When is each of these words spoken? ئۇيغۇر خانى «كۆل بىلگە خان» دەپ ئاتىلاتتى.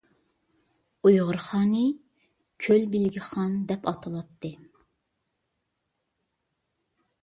ئۇيغۇر 1.09 1.37
خانى 1.47 1.83
«كۆل 2.67 2.89
بىلگە 2.97 3.25
خان» 3.29 3.61
دەپ 3.73 3.89
ئاتىلاتتى. 3.93 4.55